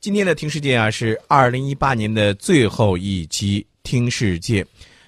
[0.00, 4.64] 今天的听世界啊，是二零一八年的最后一期听世界。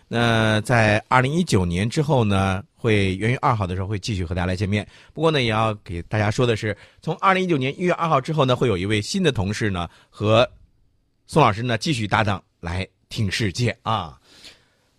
[0.08, 4.84] 那在二零一九年之后呢，会元月二号的时候会继续和大家来见面。
[5.14, 10.48] 不过呢，也要给大家说的是，从二零一九年一月二号之后呢，会有一位新的同事呢和
[11.28, 14.19] 宋老师呢继续搭档来听世界啊。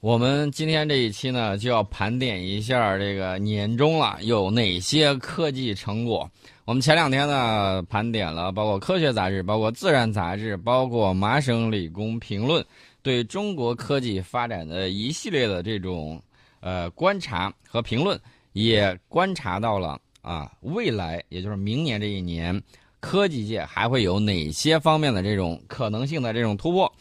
[0.02, 6.28] 我们今天这一期呢，就要盘点一下这个年终了有哪些科技成果。
[6.66, 12.66] 我们前两天呢，盘点了包括《科学》杂志、包括《自然》杂志、包括麻省理工评论
[13.04, 16.20] 对中国科技发展的一系列的这种
[16.62, 18.20] 呃观察和评论，
[18.54, 22.59] 也观察到了啊，未来也就是明年这一年，
[23.00, 26.92] 科技界还会有哪些方面的这种可能性的这种突破。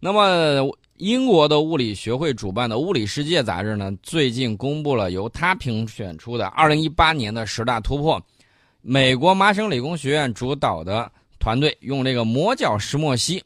[0.00, 0.68] 那么。
[1.00, 8.22] 英国的物理学会主办的《物理世界》杂志呢，最近公布了由他评选出的2018年的十大突破。
[8.82, 13.42] 美国麻省理工学院主导的团队用这个魔角石墨烯，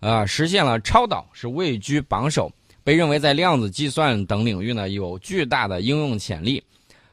[0.00, 2.50] 啊，实现了超导，是位居榜首，
[2.82, 6.62] 被认为在量子计算等领域呢有巨大的应用潜力。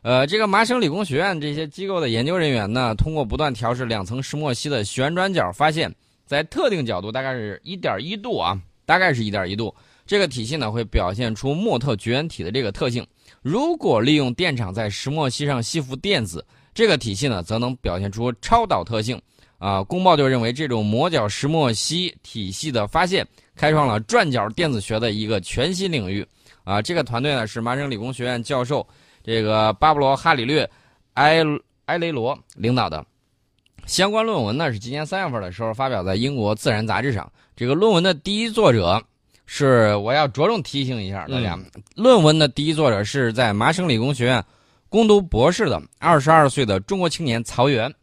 [0.04, 5.94] 呃，这个麻省理工学院这些机构的研究人员呢，通过不断调试两层石墨烯的旋转角，发现，
[6.26, 8.58] 在特定角度，大概是一点一度啊。
[8.84, 9.74] 大概是一点一度，
[10.12, 13.08] 这个体系呢会表现出莫特绝缘体的这个特性。
[13.42, 19.18] 如果利用电场在石墨烯上吸附电子，这个体系呢则能表现出超导特性。
[19.58, 26.28] 啊，公报就认为这种魔角石墨烯体系的发现，开创了转角电子学的一个全新领域。
[26.66, 28.86] 啊，这个团队呢是麻省理工学院教授
[29.24, 30.66] 这个巴布罗·哈里略·
[31.14, 31.42] 埃
[31.86, 33.02] 埃雷罗领导的。
[33.86, 37.32] 相关论文呢是今年三月份的时候发表在英国《自然》杂志上。
[37.56, 39.02] 这个论文的第一作者
[39.54, 41.60] 是，我要着重提醒一下大家，
[41.98, 44.42] 论文的第一作者是在麻省理工学院
[44.88, 47.94] 攻读博士的二十二岁的中国青年曹源，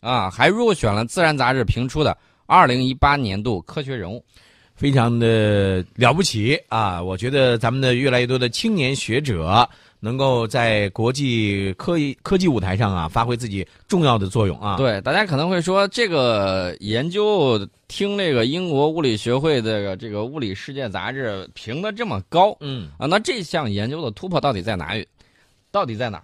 [0.00, 4.24] 啊，还入选了《自然》杂志评出的二零一八年度科学人物，
[4.74, 7.00] 非常的了不起啊！
[7.00, 9.70] 我觉得咱们的越来越多的青年学者。
[10.00, 14.76] 能够在国际科科技舞台上啊，发挥自己重要的作用啊。
[14.76, 17.58] 对，大家可能会说，这个研究
[17.88, 25.06] 听这个英国物理学会的这个《物理世界》杂志评的这么高，嗯啊，那这项研究的突破到底在哪里？
[25.70, 26.22] 到底在哪？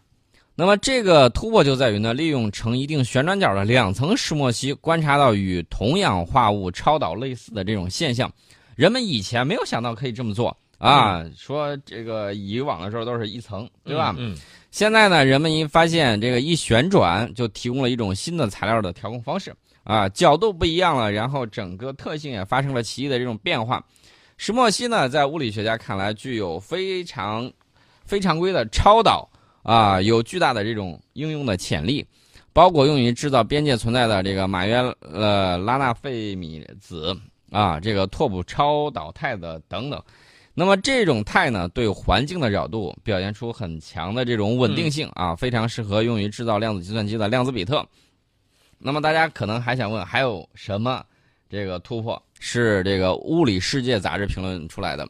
[0.56, 8.32] 那么这个突破就在于呢，利用成一定旋转角的两层石墨烯，观察到与同氧化物超导类似的这种现象。
[8.76, 10.56] 人们以前没有想到可以这么做。
[10.84, 14.14] 啊，说这个以往的时候都是一层，对吧？
[14.18, 14.36] 嗯，
[14.70, 23.82] 现在呢，人们一发现这个一旋转，就提供了一种新的材料的调控方式啊，角度不一样了，然后整个特性也发生了奇异的这种变化。
[24.36, 27.50] 石墨烯呢，在物理学家看来具有非常
[28.04, 29.26] 非常规的超导
[29.62, 32.04] 啊，有巨大的这种应用的潜力，
[32.52, 37.16] 包括用于制造边界存在的这个马约呃拉纳费米子
[37.50, 39.98] 啊，这个拓扑超导态的等等。
[40.56, 47.84] 那么这种态呢，对环境的角度表现出很强的这种稳定性啊，非常适合用于制造量子计算机的量子比特。
[48.78, 51.04] 那么大家可能还想问，还有什么
[51.50, 55.08] 这个突破是这个《物理世界》杂志评论出来的？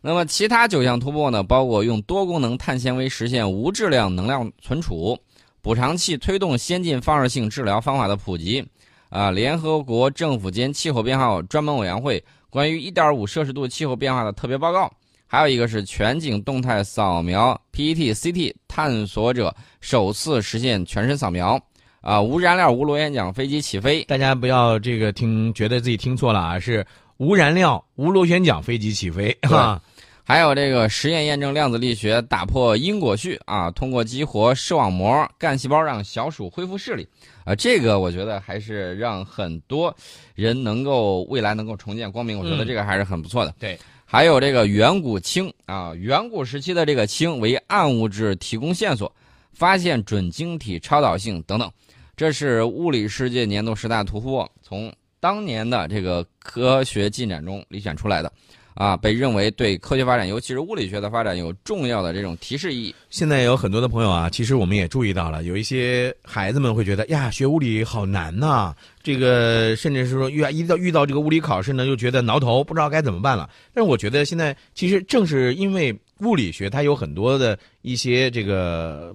[0.00, 5.18] 那么其他九项突破呢，包括用多功能碳纤维实现无质量能量存储，
[5.60, 8.64] 补偿器推动先进放射性治疗方法的普及，
[9.08, 12.22] 啊，联合国政府间气候变化专门委员会。
[12.54, 14.88] 关于1.5摄氏度气候变化的特别报告，
[15.26, 21.60] 还有一个是全景动态扫描 PET-CT 探索者首次实现全身扫描，
[22.00, 29.82] 啊，无燃料无螺旋桨飞机起飞，大家不要这个听觉得自己听错了啊，是无燃料无螺旋桨飞机起飞啊。
[30.26, 37.06] 还有这个实验验证量子力学打破因果序啊，通过激活视网膜干细胞让小鼠恢复视力
[37.44, 39.94] 啊，这个我觉得还是让很多
[40.34, 43.54] 人能够未来能够重见光明，我觉得这个还是很不错的。
[43.58, 49.14] 对，还有这个远古氢啊，远古时期的这个氢为暗物质提供线索，
[49.52, 51.70] 发现准晶体超导性等等，
[52.16, 58.32] 这是物理世界年度十大突破，从当年的这个科学进展中遴选出来的。
[58.74, 62.94] 啊，被认为对科学发展，尤其是物理学的发展有重要的这种提示意义。
[63.08, 73.48] 现在有很多的朋友啊，其实我们也注意到了，有一些孩子们会觉得呀，学物理好难呐，这个甚至是说遇一到遇到这个物理考试呢，就觉得挠头，不知道该怎么办了。
[73.72, 79.14] 但是我觉得现在其实正是因为物理学它有很多的一些这个。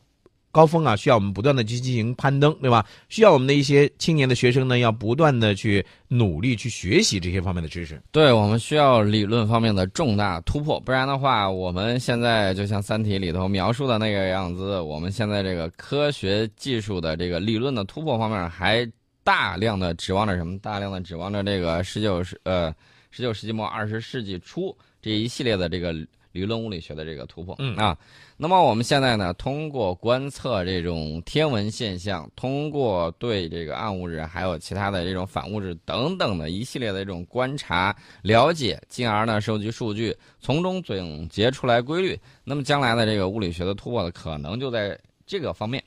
[0.51, 2.85] 高峰啊，需要我们不断的去进行攀登，对吧？
[3.07, 8.01] 需要我们的一些青年的学生呢，要不断的去努力去学习这些方面的知识。
[8.11, 18.89] 对我们需要理论方面的重大突破，不然的话，我们现在就像《三体》里头描述的那个样子，我们现在这个科学技术的这个理论的突破方面还。
[19.21, 20.57] 大量的指望着什么？
[20.57, 22.73] 大量的指望着这个十九世呃
[23.11, 25.93] 十九世纪末二十世纪初这一系列的这个
[26.31, 27.97] 理论物理学的这个突破嗯啊。
[28.37, 42.17] 那么我们现在呢，通过观测这种天文现象，通过对这个暗物质还有其他的这种反物质等等的一系列的这种观察了解，进而呢收集数据，从中总结出来规律。
[42.43, 45.83] 那么将来的这个物理学的突破呢，可能就在这个方面。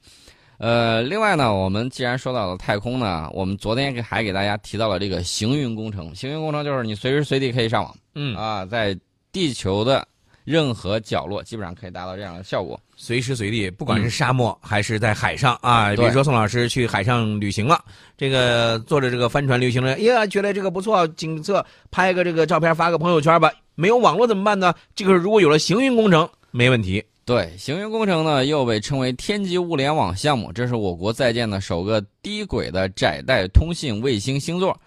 [0.59, 6.15] 呃，另外呢，我们既然说到了太空呢，我们昨天给还给大家提到了这个行云工程。
[6.15, 8.97] 行云工程就是你随时随地可以上网，嗯啊，在
[9.33, 10.07] 地球的
[10.45, 12.79] 任何角落，基本上可以达到这样的效果。
[12.97, 17.85] 随时随地，不管是沙漠还是在海上啊，比如说宋老师去海上旅行了，
[18.17, 23.53] 这个坐着这个帆船旅行了，哎呀，觉得这个不错，景色拍个这个照片发个朋友圈吧。
[23.75, 24.75] 没有网络怎么办呢？
[24.95, 27.03] 这个如果有了行云工程，没问题。
[27.25, 34.79] 对，行云工程呢，又被称为天基物联网项目，这是我国在建的首个低轨的窄带通信卫星星座。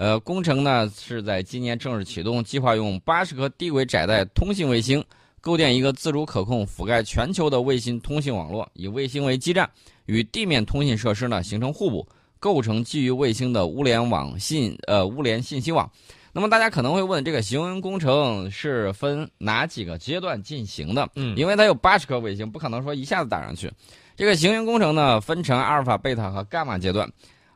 [0.00, 5.04] 呃，工程呢是在今年正式启动，计划用八十颗低轨窄带通信卫星，
[5.42, 9.68] 构建一个自主可控、覆盖全球的卫星通信网络，以卫星为基站，
[10.06, 12.08] 与地面通信设施呢形成互补，
[12.38, 15.90] 构成基于卫星的物联网信呃物联信息网。
[16.32, 21.06] 那么大家可能会问，这个行云工程是分哪几个阶段进行的？
[21.16, 23.70] 嗯因为它有八十颗卫星，不可能说一下子打上去。
[24.16, 27.06] 这个行云工程呢，分成阿尔法、贝塔和伽马阶段。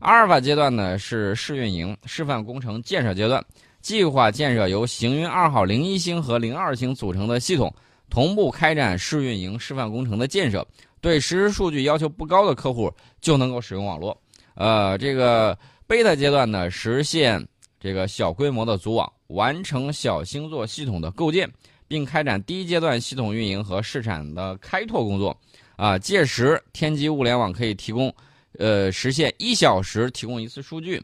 [0.04, 3.42] 阿尔法阶段呢是试运营、示范工程建设阶段，
[3.80, 7.74] 计划建设由行云二号零一星和零二星组成的系统，
[8.10, 10.66] 同步开展试运营、示范工程的建设。
[11.00, 12.92] 对实时数据要求不高的客户
[13.22, 14.14] 就能够使用网络。
[14.56, 17.42] 呃，这个贝塔阶段呢，实现
[17.80, 21.50] 这个小规模的组网，完成小星座系统的构建，
[21.88, 25.34] 并开展第一阶段系统运营和市场的开拓工作。
[25.76, 28.14] 啊，届时天机物联网可以提供，
[28.58, 31.02] 呃，实现一小时提供一次数据。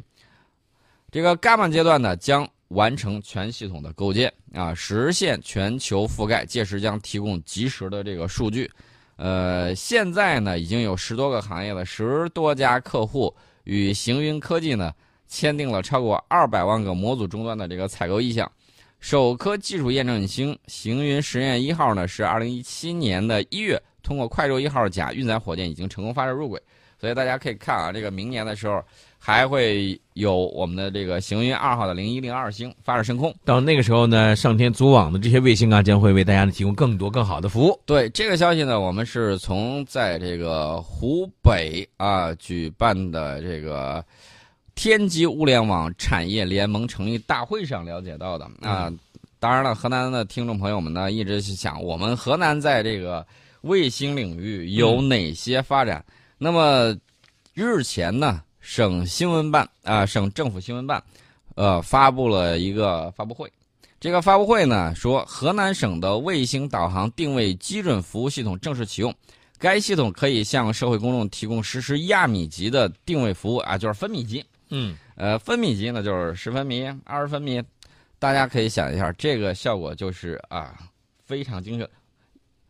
[1.10, 8.70] 这个伽马阶段呢，将完成全系统的构建啊，实现全球覆盖，届时将提供及时的这个数据。
[9.16, 14.92] 呃，现在呢，已经有十多个行业的十多家客户与行云科技呢
[15.26, 18.50] 签订了超过二百万个模组终端的这个采购意向。
[19.00, 26.62] 首颗技术验证星行云实验一号呢，是二零一七年的一月通过快舟一号甲运载火箭已经成功发射入轨，
[27.00, 28.82] 所以大家可以看啊，这个明年的时候
[29.18, 33.34] 还会有我们的这个行云二号的零一零二星发射升空。
[33.44, 37.80] 到那个时候呢，上天组网的这些卫星啊，将会为大家提供更多更好的服务。
[37.86, 44.04] 对这个消息呢，我们是从在这个湖北啊举办的这个
[44.74, 48.92] 天基物联网产业联盟成立大会上了解到的啊。
[49.38, 53.26] 当然了，河南的听众朋友们呢，一直是想我们河南在这个
[53.62, 56.04] 卫星领域有哪些发展？
[56.42, 56.96] 那么
[57.52, 61.02] 日前呢，省新闻办啊、省政府新闻办，
[61.54, 63.52] 呃，发布了一个发布会。
[64.00, 69.14] 这个发布会呢说，河南省的卫星导航定位基准服务系统正式启用，
[69.58, 74.42] 该系统可以向社会公众提供实时亚米级的定位服务啊，就是分米级。
[74.70, 77.62] 嗯，呃，分米级呢就是十分米、二十分米，
[78.18, 80.78] 大家可以想一下，这个效果就是啊
[81.22, 81.86] 非常精确，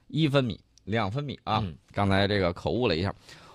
[0.09, 1.61] 一分米、两分米啊。
[1.63, 3.13] 嗯刚才这个口误了一下。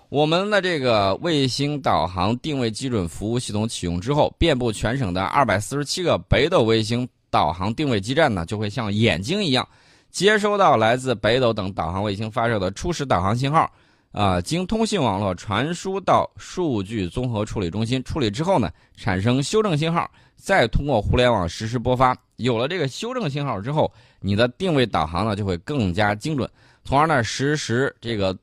[0.08, 9.66] 我们的这个卫星导航定位基准服务系统启用之后，遍布全省的二百四十七个北斗卫星导航定位基站呢，就会像眼睛一样，
[10.10, 13.68] 接收到来自北斗等导航卫星发射的初始导航信号，
[14.12, 22.16] 啊、经通信网络传输到数据综合处理中心，处理之后呢，产生修正信号，再通过互联网实时播发。
[22.36, 26.48] 有了这个修正信号之后，你的定位导航呢就会更加精准，
[26.84, 28.36] 从而呢实时这个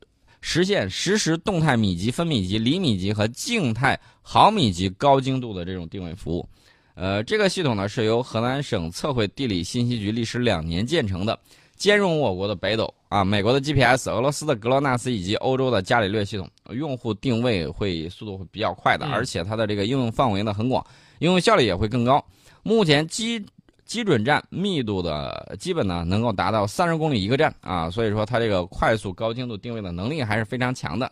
[0.45, 6.45] 实现实时动态米级、分米级、厘米级和静态毫米级高精度的这种定位服务。
[6.95, 11.39] 呃，这个系统呢是由河南省测绘地理信息局历时两年建成的，
[11.77, 20.85] 兼容我国的北斗啊、美国的 GPS、俄罗斯的格罗纳斯以及欧洲的伽利略系统，用户定位会速度会比较快的，嗯而且它的这个应用范围呢很广，
[21.19, 22.23] 应用效率也会更高。
[22.63, 23.43] 目前基
[23.93, 31.11] 基准站密度的基本呢能够达到三十公里一个站啊，所以说它这个快速高精度定位的能力还是非常强的。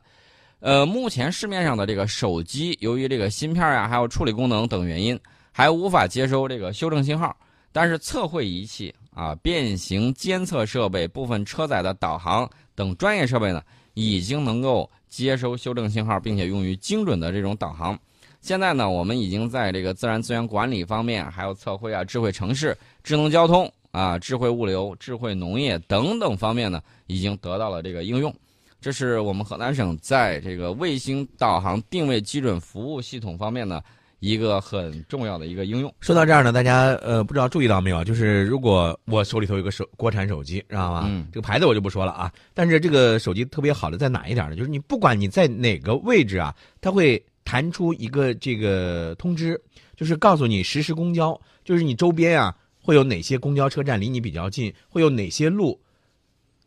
[0.61, 5.19] 呃，目前市面上的这个手机，由于这个芯片啊，还有处理功能等原因，
[5.51, 7.37] 还无法接收这个修正信号。
[7.71, 13.61] 但是测绘仪器啊、变形监测设备、部分车载的导航等专业设备呢，
[13.93, 17.95] 已经能够接收修正信号，并且用于精准的这种导航。
[18.41, 28.33] 现在呢，我们已经在这个自然资源管理方面，还有测绘啊、智慧城市、智能交通啊、智慧物流、智慧农业等等方面呢，已经得到了这个应用。
[28.81, 33.79] 这是我们河南省在这个卫星导航定位基准服务系统方面呢
[34.21, 35.93] 一个很重要的一个应用。
[35.99, 38.03] 说到这儿呢，大家呃不知道注意到没有？
[38.03, 41.05] 就是如果我手里头有个手国产手机，知道吗？
[41.07, 42.33] 嗯这个牌子我就不说了啊。
[42.55, 44.55] 但是这个手机特别好的在哪一点呢？
[44.55, 49.59] 就是你不管你在哪个位置啊，它会弹出一个这个通知，
[49.95, 55.79] 就是告诉你实时公交，就是你周边啊会有哪些公交车站离你比较近，会有哪些路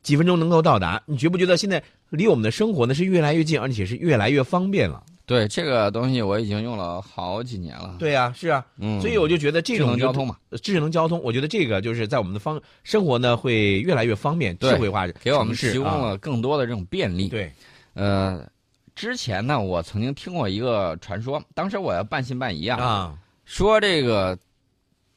[0.02, 1.02] 几分钟能够到达。
[1.06, 5.02] 你觉不觉得现在离我们的生活呢是越来越近，而且是越来越方便了？
[5.26, 7.96] 对这个东西，我已经用了好几年了。
[7.98, 8.62] 对呀、是啊。
[8.78, 17.28] 嗯，所以我就觉得这智种能交通嘛，呃智能交通，我觉得这个就是在我们的方生活呢会越来越方便，智慧化给我们提供啊了更多的这种便利。
[17.28, 17.50] 对，
[17.94, 18.46] 呃，
[18.94, 24.38] 之前呢，我曾经听过一个传说，当时我要半信半疑啊，啊，说这个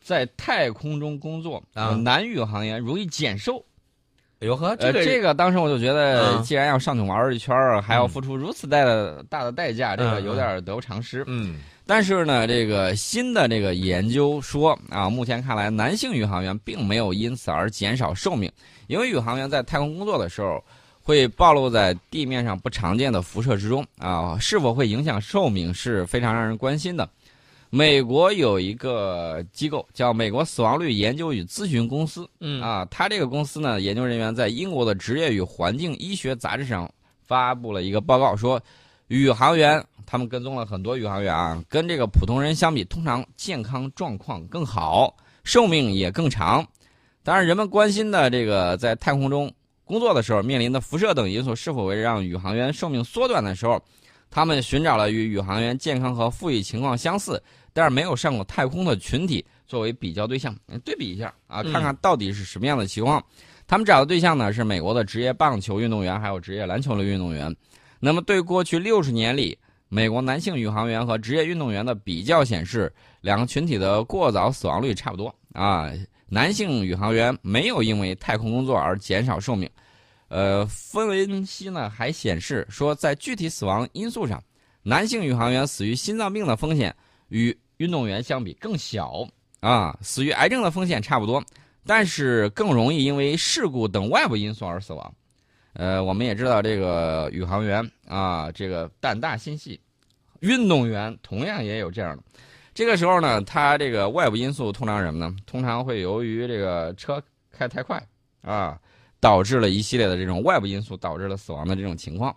[0.01, 1.89] 在太空中工作啊。
[1.89, 3.63] 呃男宇航员容易减寿。
[4.39, 11.24] 哎呦呵，这，个这个当时我就觉得，嗯既然要上去玩一圈儿，还要付出如此大的大的代价，这个嗯有点得不偿失。
[11.25, 11.60] 嗯。
[11.88, 18.51] 但是呢，这个新的这个研究说啊，目前看来，男性宇航员并没有因此而减少寿命，
[18.88, 20.63] 因为宇航员在太空工作的时候，
[21.08, 27.10] 会暴露在地面上不常见的辐射之中啊，是否会影响寿命是非常让人关心的。
[27.70, 36.92] 美国有一个机构叫美国死亡率研究与咨询公司，嗯啊，他这个公司呢，研究人员在英国的职业与环境医学杂志上
[37.26, 38.62] 发布了一个报告，说
[39.08, 46.68] 宇航员他们跟踪了很多宇航员啊，跟这个普通人相比，通常健康状况更好，寿命也更长。
[47.24, 49.50] 当然，人们关心的这个在太空中
[49.88, 53.82] 工作的时候面临的辐射等因素是否会让宇航员寿命缩短的时候，
[54.29, 57.41] 他们寻找了与宇航员健康和富裕情况相似，
[57.72, 63.24] 但是没有上过太空的群体作为比较对象，对比一下啊，看看到底是什么样的情况。
[63.65, 67.53] 他们找的对象呢是美国的职业棒球运动员，还有职业篮球的运动员。
[68.00, 69.58] 那么，对过去六十年里
[69.89, 75.91] 美国男性宇航员和职业运动员的比较显示，两个群体的过早死亡率差不多啊。
[76.29, 79.69] 男性宇航员没有因为太空工作而减少寿命。
[80.27, 84.43] 呃，分析呢还显示说，在具体死亡因素上，
[84.84, 86.93] 男性宇航员死于心脏病的风险
[87.29, 89.25] 与运动员相比更小
[89.62, 91.41] 啊，死于癌症的风险差不多，
[91.86, 95.13] 但是更容易因为事故等外部因素而死亡。
[95.74, 99.79] 呃，我们也知道这个宇航员啊，这个胆大心细，
[100.41, 102.24] 运动员同样也有这样的。
[102.77, 105.36] 这个时候呢，它这个外部因素通常什么呢？
[105.48, 107.19] 通常会由于这个车
[107.51, 108.00] 开太快
[108.43, 108.77] 啊，
[109.19, 112.36] 导致了一系列的这种外部因素导致了死亡的这种情况。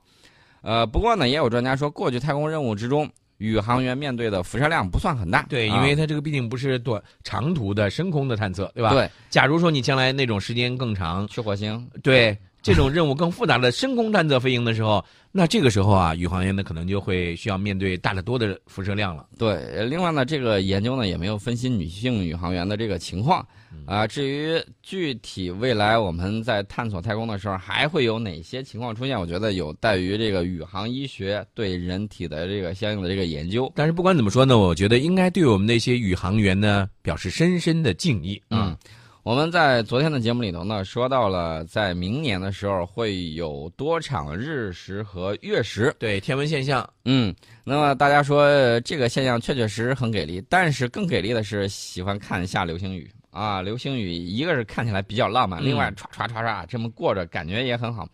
[0.63, 3.07] 呃，不过呢，也有专家说，过去太空任务之中，
[3.37, 5.43] 宇航员面对的辐射量不算很大。
[5.43, 8.95] 对，啊因为它这个毕竟不是短长途的深空的探测，对吧？。
[8.95, 19.27] 对假如说你将来那种时间更长，去火星，对这种任务更复杂的深空探测飞行的时候， 那这个时候啊，宇航员呢可能就会需要面对大得多的辐射量了。
[19.39, 23.47] 对，呃另外呢，这个研究呢也没有分析女性宇航员的这个情况，
[23.87, 33.73] 啊、至于具体未来我们在探索太空的时候还会有哪些情况出现，我觉得有待于这个宇航医学对人体的这个相应的这个研究。
[33.77, 38.43] 但是不管怎么说呢，我觉得应该对我们那些宇航员呢表示深深的敬意。
[38.51, 38.77] 嗯，
[39.23, 45.95] 我们在昨天的节目里头呢，说到了在明年的时候会有多场日食和月食。
[45.99, 53.61] 对天文现象，嗯，那么大家说呃这个现象确确实实很给力，但是更给力的是喜欢看下流星雨啊！
[53.61, 58.09] 流星雨一个是看起来比较浪漫，嗯另外唰唰唰唰这么过着感觉也很好。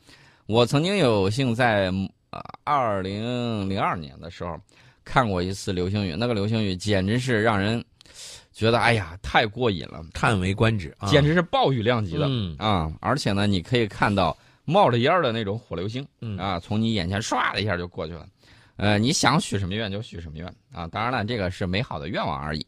[0.46, 1.84] 我曾经有幸在
[2.30, 4.58] 呃二零零二年的时候
[5.04, 7.82] 看过一次流星雨，那个流星雨简直是让人
[8.56, 11.06] 觉得哎呀太过瘾了，叹为观止啊！
[11.10, 12.24] 简直是暴雨量级的。
[12.26, 14.34] 嗯啊，而且呢，你可以看到
[14.64, 18.26] 冒着烟儿的那种火流星，嗯啊，从你眼前唰的一下就过去了。
[18.76, 22.66] 呃，你想许什么愿就许什么愿啊，当然了，这个是美好的愿望而已。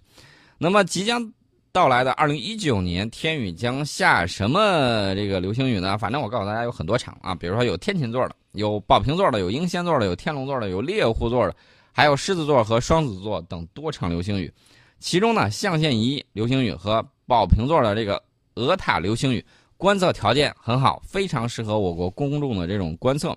[0.59, 1.33] 那么即将
[1.73, 5.97] 到来的二零一九年，天宇将下什么这个流星雨呢？
[5.97, 11.57] 反正我告诉大家有很多场啊，比如说有天琴座的，有宝瓶座的，有英仙座的，有天龙座的，有猎户座的，
[11.93, 14.53] 还有狮子座和双子座等多场流星雨。
[14.99, 18.23] 其中呢，象限仪流星雨和宝瓶座的这个
[18.55, 19.45] 俄塔流星雨
[19.77, 23.37] 观测条件很好，非常适合我国公众的这种观测。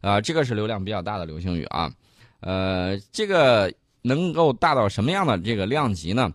[0.00, 1.90] 啊、这个是流量比较大的流星雨啊。
[2.40, 6.32] 呃，这个能够大到什么样的这个量级呢？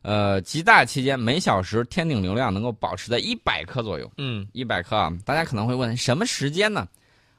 [0.00, 5.10] 呃，极大期间每小时天顶流量能够保持在一百克左右，嗯一百克啊。
[5.24, 6.86] 大家可能会问，什么时间呢？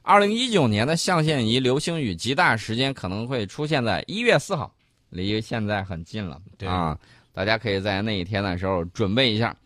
[0.02, 4.72] 二零一九年的象限仪流星雨极大时间可能会出现在一月四号，
[5.16, 6.96] 离现在很近了对啊。
[7.32, 9.56] 大家可以在那一天的时候准备一下。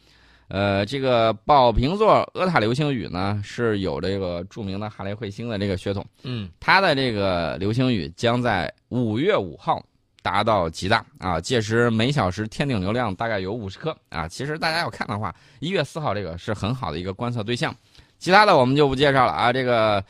[0.48, 6.04] 呃，这个宝瓶座阿塔流星雨呢，是有这个著名的哈雷彗星的这个血统。
[6.24, 9.80] 嗯，它的这个流星雨将在五月五号
[10.22, 14.26] 达到极大啊，届时每小时天顶流量大概有五十颗啊。
[14.26, 17.72] 其实大家要看的话，一月四号这个是很好的一个观测对象。
[18.18, 19.52] 其他的我们就不介绍了啊。
[19.52, 20.04] 这个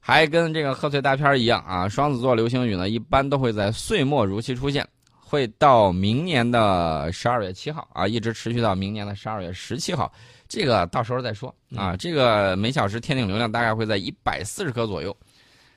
[0.00, 4.86] 还跟这个贺岁大片一样啊，双子座流星雨呢，一般都会在岁末如期出现。
[5.22, 10.12] 会到明年的十二月七号啊，一直持续到明年的十二月十七号，
[10.48, 11.94] 这个到时候再说啊。
[11.96, 15.16] 这个每小时天顶流量大概会在一百四十颗左右，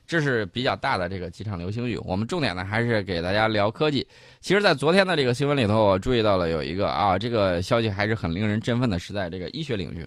[0.08, 1.96] 这是比较大的这个几场流星雨。
[1.98, 4.08] 我们重点呢还是给大家聊科技。
[4.42, 10.04] 其实，在昨天的这个新闻里头，我注意到了有一个啊，这个消息还是很令人振奋的，是在这个医学领域。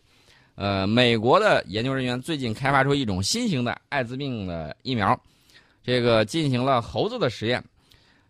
[0.56, 5.18] 呃，美国的研究人员最近开发出一种新型的艾滋病的疫苗，
[5.82, 7.62] 这个进行了猴子的实验。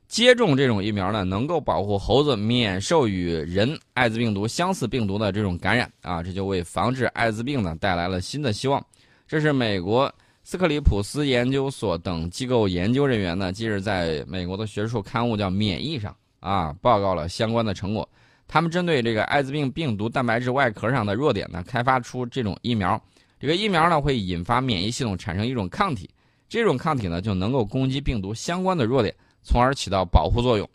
[0.08, 8.84] 接种这种疫苗呢，能够保护猴子免受与人艾滋病毒相似病毒的这种感染啊，这就为防治艾滋病呢带来了新的希望。
[9.26, 10.12] 这是美国
[10.44, 18.08] 斯克里普斯研究所等机构研究人员呢，近日在美国的学术刊物叫《免疫》上啊报告了相关的成果。
[18.48, 23.00] 他们针对这个艾滋病病毒蛋白质外壳上的弱点呢，开发出这种疫苗。
[23.38, 26.08] 这个疫苗呢，会引发免疫系统产生一种抗体，
[26.48, 29.14] 这种抗体呢就能够攻击病毒相关的弱点。
[29.48, 30.68] 从而起到保护作用。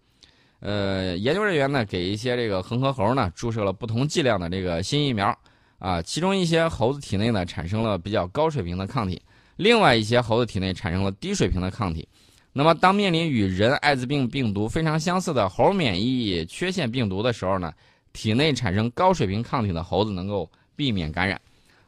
[0.62, 5.38] 呃，研究人员呢给一些这个恒河猴呢注射了不同剂量的这个新疫苗，
[5.78, 9.22] 啊，其中一些猴子体内呢产生了比较高水平的抗体，
[9.58, 12.08] 另外一些猴子体内产生了低水平的抗体。
[12.54, 17.72] 那么，当面临与人艾滋病病毒非常相似的猴免疫缺陷病毒的时候呢，
[18.12, 21.40] 体内产生高水平抗体的猴子能够避免感染。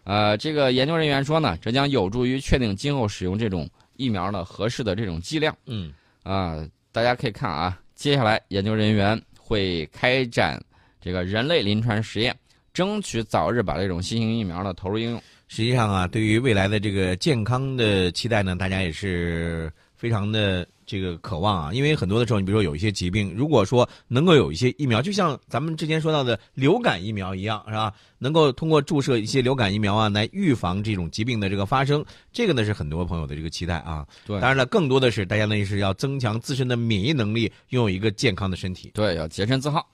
[0.06, 5.56] 呃，这个研究人员说呢，这将有助于确定今后使用这种疫苗的合适的这种剂量。
[5.66, 5.94] 嗯。
[6.24, 10.58] 啊，大家可以看啊，接下来研究人员会开展
[11.02, 12.34] 这个人类临床实验，
[12.74, 15.22] 争取早日把这种新型疫苗呢投入应用。
[15.50, 19.70] 实际上啊，对于未来的这个健康的期待呢，大家也是
[20.04, 20.68] 非常的。
[20.86, 27.94] 这个渴望啊，因为很多的时候，你比如说有一些疾病，如果说能够有一些疫苗，就像咱们之前说到的流感疫苗一样，是吧？
[28.18, 34.06] 能够通过注射一些流感疫苗啊，来预防这种疾病的这个发生，这个呢是很多朋友的这个期待啊。
[34.28, 38.92] 对，当然了，更多的是大家呢是要增强自身的免疫能力，拥有一个健康的身体。
[38.94, 39.90] 对，要洁身自好。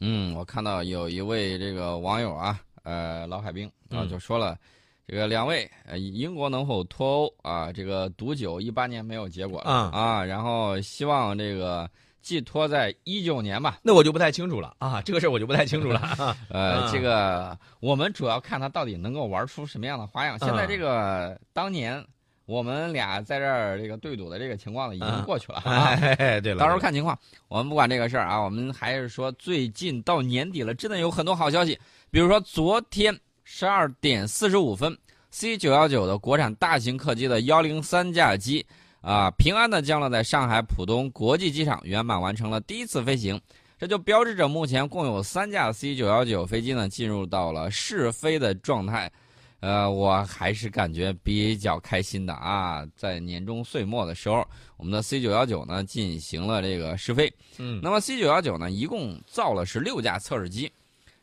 [0.00, 4.58] 嗯，我看到有一位这个网友啊，呃，老海兵啊，就说了。
[5.12, 7.70] 这个两位，呃，英国能否脱欧啊？
[7.70, 11.86] 这个毒酒一八年没有结果啊啊，然后希望这个
[12.22, 13.78] 寄托在一九年吧。
[13.82, 16.00] 那我就不太清楚了啊，这个事儿我就不太清楚了。
[16.48, 20.38] 呃，这个我们主要看他到底能够玩出什么样的花样。
[20.38, 22.02] 现在这个当年
[22.46, 25.94] 我们俩在这儿这个对赌的这个情况呢，已经过去了啊。
[26.40, 27.18] 对了，到时候看情况。
[27.48, 31.78] 我们不管这个事儿啊，我们还是说最近到年底了，真的有很多好消息，
[32.10, 33.14] 比如说昨天。
[33.54, 34.96] 十二点四十五分
[35.30, 38.64] ，C 九幺九的国产大型客机的幺零三架机
[39.02, 43.38] 啊，平安的降落在上海浦东国际机场，圆满完成了第一次飞行。
[43.78, 49.12] 这就标志着目前共有三架 C 九幺九飞机呢进入到了试飞的状态。
[49.60, 57.30] 呃，我还是感觉比较开心的啊，在年终岁末的时候，我们的 C 九幺九呢进行了这个试飞。
[57.58, 60.72] 嗯，那么 C 九幺九呢一共造了是六架测试机。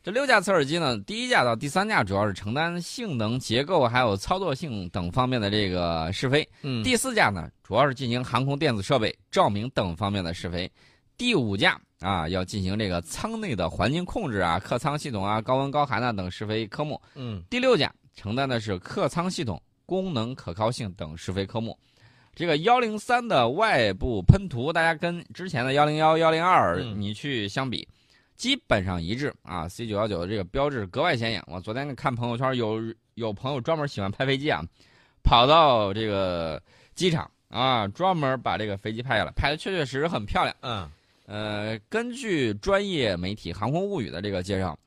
[0.02, 6.48] 这六架测试机呢，第一架到第三架主要是承担性能、结构还有操作性等方面的这个试飞。
[6.62, 10.72] 嗯，第四架呢，主要是进行航空电子设备、照明等方面的试飞。
[11.18, 17.00] 第五架啊，要进行这个舱内的环境控制啊、客舱系统啊、高温高寒啊等试飞科目。
[17.16, 21.78] 嗯，第六架承担的是客舱系统、功能可靠性等试飞科目。
[22.34, 27.86] 这个幺零三的外部喷涂，大家跟之前的幺零幺、幺零二你去相比。
[28.40, 31.44] 基本上一致啊，C 九幺九的这个标志格外显眼。
[31.46, 32.82] 我昨天看朋友圈，有
[33.16, 34.64] 有朋友专门喜欢拍飞机啊，
[35.22, 36.60] 跑到这个
[36.96, 40.56] 机场啊，专门把这个飞机拍下来，拍的确确实实很漂亮。
[40.62, 40.90] 嗯，
[41.26, 44.80] 呃，根据专业媒体《航空物语》的这个介绍，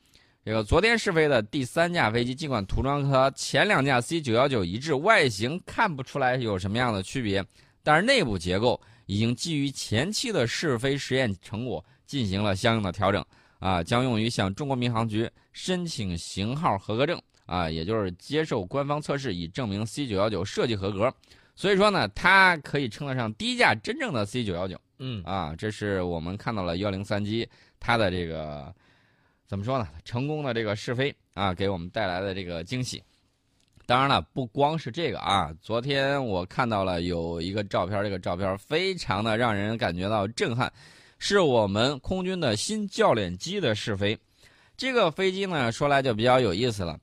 [0.42, 7.44] 这个昨天试飞的第三架飞机，尽管涂装和前两架 C 九幺九一致，外形看不出来有什么样的区别，
[7.82, 13.22] 但是内部结构已经基于前期的试飞实验成果进行了相应的调整。
[13.62, 21.14] 啊，将用于向中国民航局申请型号合格证啊，也就是接受官方测试，以证明 C 九幺九设计合格。
[21.54, 24.76] 所以说呢，它可以称得上第一架真正的 C 九幺九。
[24.98, 27.48] 嗯，啊，这是我们看到了幺零三机
[27.78, 28.74] 它的这个
[29.46, 29.86] 怎么说呢？
[30.04, 33.00] 成功的这个试飞啊，给我们带来的这个惊喜。
[33.86, 40.72] 当然了，不光是这个啊，昨天我看到了有一个照片，这个照片非常的让人感觉到震撼。
[41.24, 44.18] 是我们空军的新教练机的试飞，
[44.76, 46.98] 这个飞机呢，说来就比较有意思了。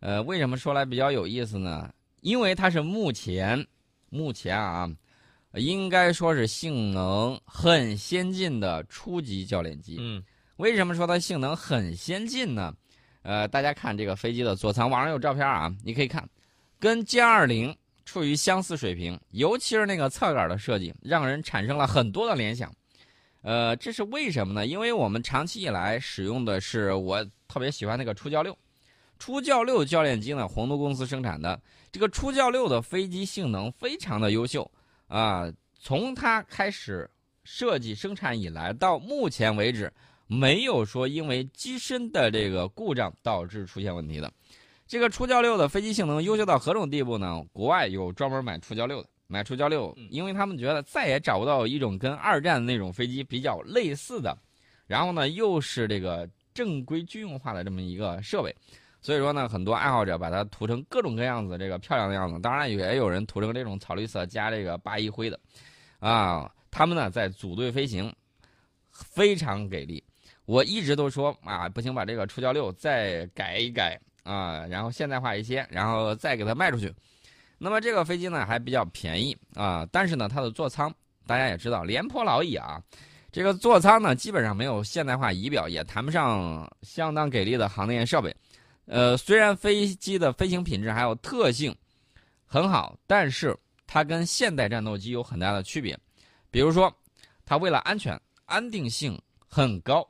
[0.00, 1.92] 呃，为什么说来比较有意思呢？
[2.22, 3.62] 因为它是目前，
[4.08, 4.88] 目前啊，
[5.52, 9.98] 应该说是性能很先进的初级教练机。
[10.00, 10.24] 嗯，
[10.56, 12.72] 为什么说它性能很先进呢？
[13.20, 16.26] 呃，大家看这个飞机的座舱，网上有照片啊，你可以看，
[16.80, 17.76] 跟歼二零
[18.06, 22.72] 处于相似水平，尤其是那个侧杆的设计，让人产生了很多的联想。
[23.48, 24.66] 呃，这是为什么呢？
[24.66, 28.54] 因为我们长期以来使用的是我特别喜欢那个初教六，
[29.18, 31.58] 初教六教练机呢，鸿都公司生产的。
[31.90, 34.70] 这个初教六的飞机性能非常的优秀
[35.06, 37.10] 啊，从它开始
[37.42, 39.90] 设计生产以来到目前为止，
[40.26, 44.30] 没有说因为机身的这个故障导致出现问题的。
[44.86, 47.42] 这个初教六的飞机性能优秀到何种地步呢？
[47.54, 49.08] 国外有专门买初教六的。
[49.30, 54.36] 买出教六，因为他们觉得再也找不到一种跟二战那种飞机比较类似的，
[54.86, 58.54] 然后呢又是这个正规军用化的这么一个设备，
[59.02, 65.38] 所以说呢，很多爱好者把它涂成各种各样子这个漂亮的样子，当然也有人涂成这种草绿色加这个八一灰的，
[65.98, 68.10] 啊，他们呢在组队飞行
[68.90, 70.02] 非常给力，
[70.46, 76.90] 我一直都说啊不行，把这个出教六再改一改啊，然后现代化一些，然后再给它卖出去。
[77.58, 80.94] 那么这个飞机呢还比较便宜啊，但是呢它的座舱
[81.26, 82.80] 大家也知道廉颇老矣啊，
[83.30, 88.34] 这个座舱呢基本上没有现代化仪表，也谈不上相当给力的航天设备。
[88.86, 91.74] 呃，虽然飞机的飞行品质还有特性
[92.46, 93.54] 很好，但是
[93.86, 95.98] 它跟现代战斗机有很大的区别。
[96.50, 96.90] 比如说，
[97.44, 100.08] 它为了安全、安定性很高，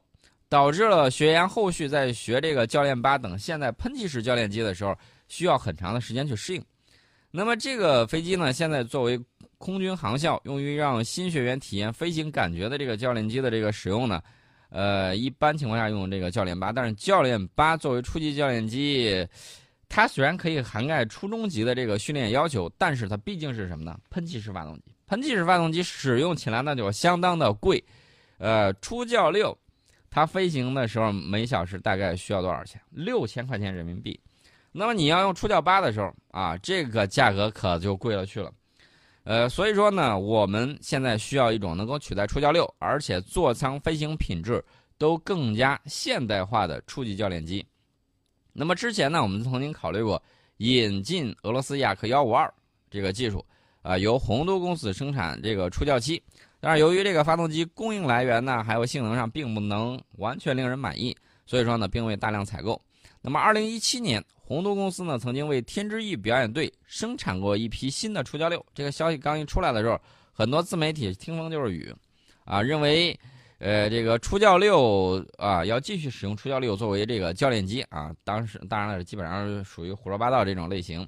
[0.49, 6.65] 导致了学员后续在学这个教练八等现代喷气式教练机的时候，需要很长的时间去适应。
[7.39, 9.17] 那么这个飞机呢，现在作为
[9.59, 14.21] 空军航校用于让新学员体验飞行感觉的这个教练机的这个使用呢，
[14.71, 16.73] 呃，一般情况下用这个教练八。
[16.73, 19.25] 但是教练八作为初级教练机，
[19.89, 23.97] 它虽然可以涵盖初中级的这个训练要求，但是它毕竟是什么呢？
[24.11, 27.81] 喷气式发动机，喷气式发动机使用起来那就相当的贵。
[28.39, 29.57] 呃，初教六，
[30.11, 32.81] 它飞行的时候每小时大概需要多少钱？
[32.91, 34.19] 六千块钱人民币。
[34.71, 38.53] 那么你要用初教八的时候啊，这个价格可就贵了去了，
[39.25, 44.63] 呃，所以说呢，我们现在需要一种能够取代初教六，而且座舱飞行品质
[44.99, 47.67] 都更加现代化的初级教练机。
[48.53, 50.23] 那么之前呢，我们曾经考虑过
[50.59, 52.53] 引进俄罗斯雅克幺五二
[52.91, 53.45] 这个技术，
[53.83, 56.23] 啊，由洪都公司生产这个初教七，
[56.61, 62.81] 但是由于这个发动机供应来源呢，还有性能上并不能完全令人满意，所以说呢，并未大量采购。
[63.23, 64.23] 那么二零一七年。
[64.49, 68.65] 洪都公司呢，曾经为天之翼表演队生产过一批新的初教六。
[68.75, 70.01] 这个消息刚一出来的时候，
[70.33, 71.95] 很多自媒体听风就是雨，
[72.47, 73.15] 啊，认为，
[73.59, 78.11] 呃，这个初教六啊，要继续使用初教六作为这个教练机啊。
[78.25, 81.07] 当时当然了，基本上是属于胡说八道这种类型。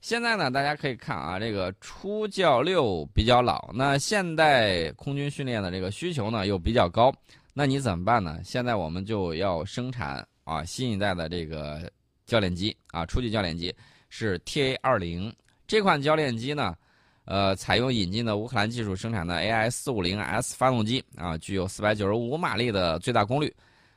[0.00, 7.12] 现在呢，大家可以看啊，这个初教六比较老，那现代空军训练的这个需求呢又比较高，
[7.54, 8.38] 那你怎么办呢？
[8.44, 11.90] 现在我们就要生产啊新一代的这个。
[12.28, 13.74] 教练机啊，初级教练机
[14.10, 15.34] 是 TA 二零
[15.66, 16.76] 这款教练机呢，
[17.24, 23.52] 呃，采用引进的乌克兰技术生产的 AI 四五零 S 发动机啊，具有四百九十五马力的最大功率。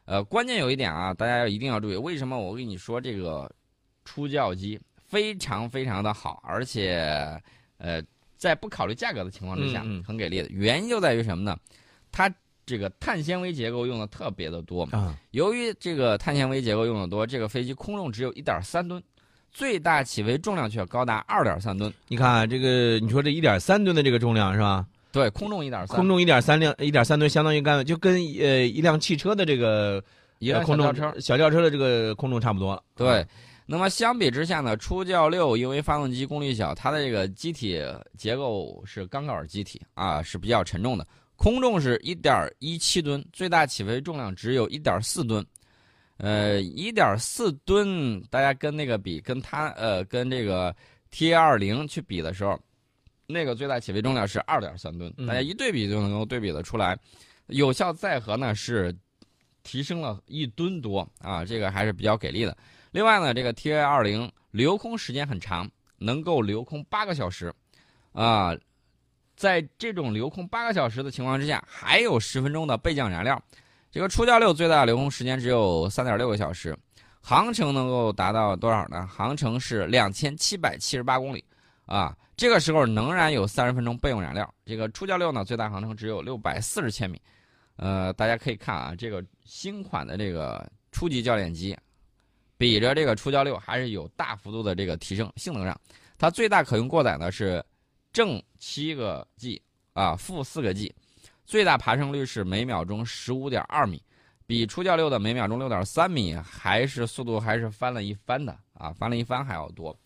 [0.05, 3.53] 呃，关键有一点啊，大家要一定要注意，为什么我跟你说这个
[4.05, 7.39] 初教机非常非常的好，而且
[7.77, 8.01] 呃，
[8.37, 11.57] 在不考虑价格的情况之下，很给力的原因就在于什么呢？
[12.13, 12.33] 它。
[12.71, 15.13] 这个碳纤维结构用的特别的多啊！
[15.31, 19.03] 由于这个碳纤维结构用的多，这个飞机空重只有一点三吨，
[19.51, 21.93] 最大起飞重量却高达二点三吨。
[22.07, 24.85] 你看这个，你说这一点三吨的这个重量是吧？
[25.11, 30.01] 对，空重一点三，空重一点三辆，一点三吨相当于干就跟呃一辆汽车的这个
[30.39, 30.77] 一辆空
[31.19, 32.81] 小轿车的这个空重差不多了。
[32.95, 33.27] 对，
[33.65, 37.83] 那么相比之下呢，初教六因为发动机功率小，它的这个机体
[38.17, 41.05] 结构是钢杆机体啊，是比较沉重的。
[41.41, 45.43] 空重是一点一七吨，最大起飞重量只有一点四吨，
[46.17, 50.75] 呃，一点四吨，大家跟那个比，跟它呃，跟这个
[51.09, 52.59] T A 二零去比的时候，
[53.25, 56.95] 那个最大起飞重量是二点三吨，大家一对比就能够对比的出来，
[57.47, 58.95] 有效载荷呢是
[59.63, 62.55] 提升了一吨多啊，这个还是比较给力的。
[62.91, 67.51] 另外呢，这个 T A 二零留空时间很长，能够留空八个小时，
[68.11, 68.55] 啊。
[69.41, 73.41] 在这种留空八个小时的情况之下，还有十分钟的备降燃料。
[73.91, 76.77] 这个初教六最大留空时间只有三点六个小时，
[77.19, 79.07] 航程能够达到多少呢？
[79.07, 81.43] 航程是两千七百七十八公里，
[81.87, 84.47] 啊，这个时候仍然有三十分钟备用燃料。
[84.63, 87.19] 这个初教六呢，最大航程只有六百四十千米，
[87.77, 91.01] 呃，大家可以看啊，这个新款的这个初。
[91.01, 91.75] 初级教练机，
[92.57, 95.31] 比着这个初教六还是有大幅度的这个提升。
[95.35, 95.75] 性能上，
[96.15, 97.63] 它最大可用过载呢是
[98.11, 99.61] 正七个 G
[99.93, 100.93] 啊，负四个 G，
[101.45, 104.01] 最大爬升率是每秒钟十五点二米，
[104.45, 109.97] 比初教六的每秒钟六点三米还是速度还是翻了一番的啊，翻了一番还要多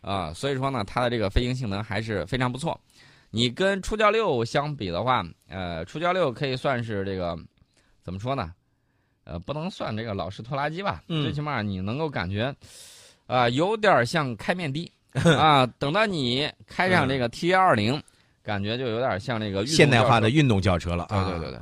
[0.00, 2.78] 啊，所以说呢，它的这个飞行性能还是非常不错。
[3.30, 7.38] 你跟初教六相比的话，呃，初教六可以算是这个
[8.02, 8.52] 怎么说呢？
[9.24, 12.54] 呃，不能算这个老式拖拉机吧，嗯最起码你能够感觉，
[13.26, 14.92] 啊、有点像开面的
[15.36, 15.66] 啊。
[15.78, 18.02] 等到你开上这个 T 二零，
[18.42, 21.30] 感觉就有点像那个现代化的运动轿车了啊！
[21.30, 21.58] 对对对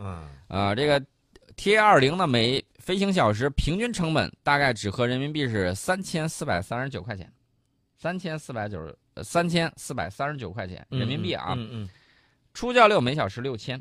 [0.49, 1.03] 啊，这个
[1.57, 7.31] T 二零的每飞行小时平均成本大概只合人民币是三千四百三十九块钱，
[7.99, 11.55] 三千四百九十三千四百三十九块钱人民币啊。
[11.57, 11.89] 嗯嗯
[12.53, 13.81] 初教六每小时六千，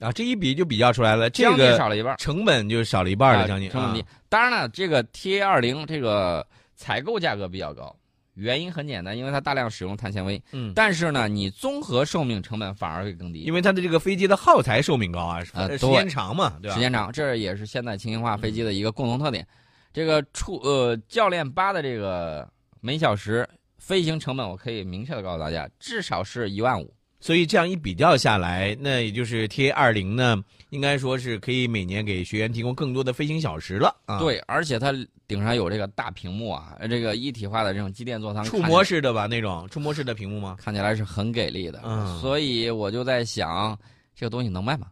[0.00, 2.14] 嗯啊，这一比就比较出来了，这个少了一半。
[2.18, 4.04] 成本就少了一半了，啊将近啊成本低。
[4.28, 7.96] 当然了，这个 T A 二零这个采购价格比较高，
[8.34, 10.42] 原因很简单，因为它大量使用碳纤维。
[10.52, 16.74] 嗯，但是呢，你综合寿命成本反而会更低，因为它的这个飞机的耗材寿命高啊，啊时间长嘛，对吧？
[16.74, 19.46] 时间长，这也是现在轻型化飞机的一个共同特点。
[19.92, 22.48] 这个出呃教练八的这个
[22.80, 26.94] 每小时飞行成本，我可以明确的告诉大家，至少是一万五。
[27.22, 34.90] 所以这样一比较下来，那也就是 T 二零呢，应该说是可以每年给学员提供更多的飞行小时了啊。，对，而且它
[35.30, 40.56] 顶上有这个大屏幕啊，这个一体化的这种机电座舱，触摸式的吧，那种触摸式的屏幕吗？
[40.58, 43.78] 看起来是很给力的，嗯所以我就在想，
[44.12, 44.88] 这个东西能卖吗？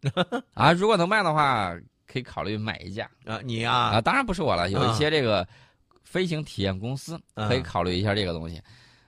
[0.54, 3.74] 啊，如果能卖的话，可以考虑买一架啊，你啊。
[3.74, 5.46] 啊，当然不是我了，有一些这个
[6.04, 8.58] 飞行体验公司嗯可以考虑一下这个东西。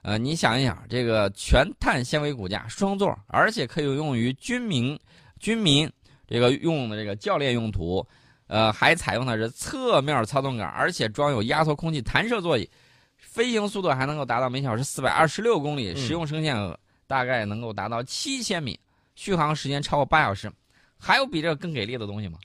[0.03, 4.97] 呃，你想一想，这个全碳纤维骨架双座，而且可以用于军民
[5.39, 5.91] 军民
[6.27, 8.05] 这个用的这个教练用途，
[8.49, 12.69] 呃，还采用的是侧面操纵杆，而且装有压缩空气弹射座椅，
[13.15, 18.77] 飞行速度还能够达到每小时四百二十六公里，嗯实用升限额大概能够达到七千米，
[19.15, 20.51] 续航时间超过八小时。
[20.97, 22.39] 还有比这个更给力的东西吗？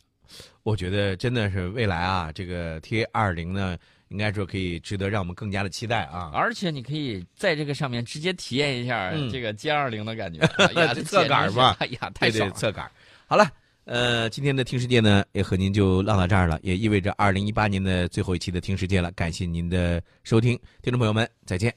[0.62, 3.76] 我觉得真的是未来啊，这个 T 二零呢，
[4.08, 6.30] 应该说可以值得让我们更加的期待啊。
[6.34, 10.40] 而且你可以在这个上面直接体验一下嗯这个歼二零的感觉，
[10.74, 12.50] 哎呀，这侧杆嘛简直是哎呀，太对了！
[12.52, 12.90] 侧杆。
[13.26, 13.50] 好了，
[13.84, 19.10] 呃，今天的听世界呢，也和您就唠到这儿了，也意味着二零一八年的最后一期的听世界了。
[19.12, 21.74] 感谢您的收听，听众朋友们，再见。